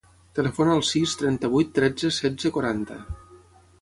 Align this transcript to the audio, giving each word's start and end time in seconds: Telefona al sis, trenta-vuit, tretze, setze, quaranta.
Telefona 0.37 0.71
al 0.77 0.81
sis, 0.91 1.13
trenta-vuit, 1.21 1.69
tretze, 1.77 2.13
setze, 2.21 2.53
quaranta. 2.57 2.99